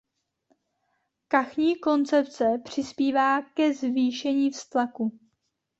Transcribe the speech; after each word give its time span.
Kachní 1.27 1.75
koncepce 1.79 2.61
přispívá 2.65 3.41
ke 3.41 3.73
zvýšení 3.73 4.51
vztlaku. 4.51 5.19